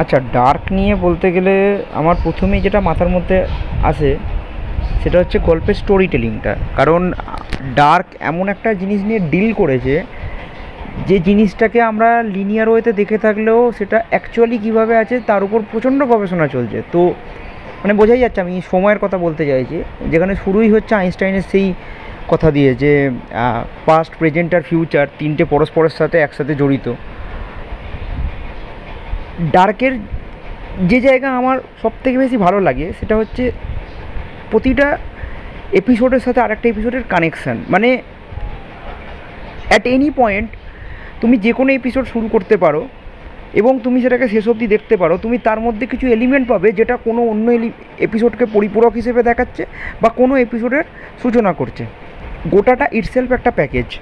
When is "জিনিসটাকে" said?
11.28-11.78